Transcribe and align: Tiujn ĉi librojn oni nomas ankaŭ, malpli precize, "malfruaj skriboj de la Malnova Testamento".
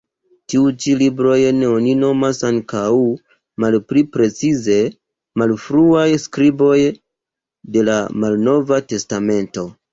Tiujn 0.51 0.77
ĉi 0.85 0.93
librojn 1.01 1.59
oni 1.67 1.91
nomas 1.99 2.39
ankaŭ, 2.49 2.85
malpli 3.65 4.05
precize, 4.17 4.79
"malfruaj 5.43 6.09
skriboj 6.27 6.75
de 7.77 7.89
la 7.93 8.03
Malnova 8.25 8.85
Testamento". 8.93 9.73